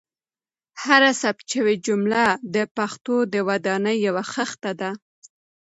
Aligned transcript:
هره 0.83 1.11
ثبت 1.21 1.45
شوې 1.53 1.75
جمله 1.85 2.23
د 2.55 2.57
پښتو 2.77 3.15
د 3.33 3.35
ودانۍ 3.47 3.97
یوه 4.07 4.23
خښته 4.31 4.71
ده. 4.81 4.91